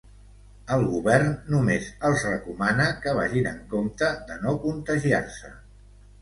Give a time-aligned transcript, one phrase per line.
[0.75, 5.55] El govern només els recomana que vagin en compte de no contagiar-se.